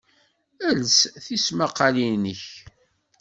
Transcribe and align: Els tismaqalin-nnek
Els 0.69 0.95
tismaqalin-nnek 1.25 2.43